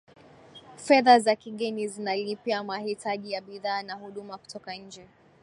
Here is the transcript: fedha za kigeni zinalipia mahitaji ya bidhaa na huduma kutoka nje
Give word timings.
fedha 0.77 1.19
za 1.19 1.35
kigeni 1.35 1.87
zinalipia 1.87 2.63
mahitaji 2.63 3.31
ya 3.31 3.41
bidhaa 3.41 3.83
na 3.83 3.93
huduma 3.93 4.37
kutoka 4.37 4.75
nje 4.75 5.07